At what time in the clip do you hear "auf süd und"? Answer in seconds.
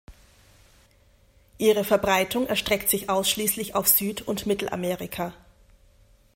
3.75-4.47